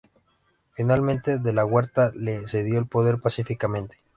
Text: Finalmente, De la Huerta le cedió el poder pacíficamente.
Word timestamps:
Finalmente, 0.71 1.37
De 1.37 1.53
la 1.53 1.63
Huerta 1.63 2.11
le 2.15 2.47
cedió 2.47 2.79
el 2.79 2.87
poder 2.87 3.19
pacíficamente. 3.19 3.99